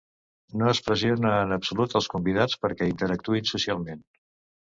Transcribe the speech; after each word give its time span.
No 0.61 0.69
es 0.69 0.79
pressiona 0.87 1.33
en 1.41 1.53
absolut 1.57 1.93
els 1.99 2.07
convidats 2.15 2.59
perquè 2.65 2.89
interactuïn 2.93 3.47
socialment. 3.53 4.03